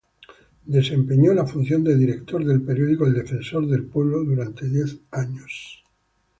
Desempeñó 0.65 1.31
la 1.35 1.45
función 1.45 1.83
de 1.83 1.95
Director 1.95 2.43
del 2.43 2.63
periódico 2.63 3.05
"El 3.05 3.13
Defensor 3.13 3.67
del 3.67 3.85
Pueblo" 3.85 4.23
durante 4.23 4.67
diez 4.67 4.97
años. 5.11 5.83